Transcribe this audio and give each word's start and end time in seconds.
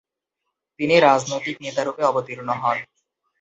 তিনি 0.79 0.95
রাজনৈতিক 0.99 1.55
নেতারূপে 1.65 2.03
অবতীর্ণ 2.05 2.49
হন। 2.61 2.77